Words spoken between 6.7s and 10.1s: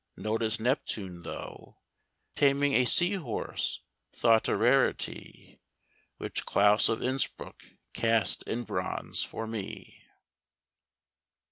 of Innsbruck cast in bronze for me!